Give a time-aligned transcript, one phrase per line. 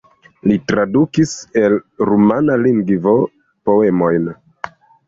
[0.51, 1.77] Li tradukis el
[2.11, 3.17] rumana lingvo
[3.71, 4.31] poemojn.